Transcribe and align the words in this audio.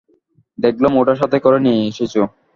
দেখলাম 0.59 0.91
ওটা 0.97 1.13
সাথে 1.21 1.37
করে 1.45 1.57
নিয়ে 1.65 1.81
এসেছো। 1.89 2.21